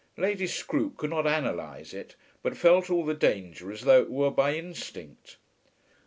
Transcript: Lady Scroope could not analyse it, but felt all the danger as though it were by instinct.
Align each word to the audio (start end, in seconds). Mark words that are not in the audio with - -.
Lady 0.17 0.47
Scroope 0.47 0.97
could 0.97 1.11
not 1.11 1.27
analyse 1.27 1.93
it, 1.93 2.15
but 2.41 2.57
felt 2.57 2.89
all 2.89 3.05
the 3.05 3.13
danger 3.13 3.71
as 3.71 3.81
though 3.81 4.01
it 4.01 4.09
were 4.09 4.31
by 4.31 4.55
instinct. 4.55 5.37